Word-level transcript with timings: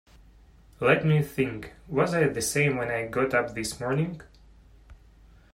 Let 0.79 1.05
me 1.05 1.21
think: 1.21 1.73
was 1.87 2.15
I 2.15 2.27
the 2.27 2.41
same 2.41 2.75
when 2.75 2.89
I 2.89 3.05
got 3.05 3.35
up 3.35 3.53
this 3.53 3.79
morning? 3.79 4.19